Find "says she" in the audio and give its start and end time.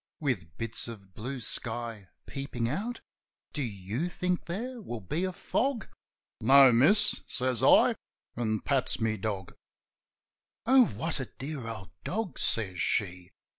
12.39-13.29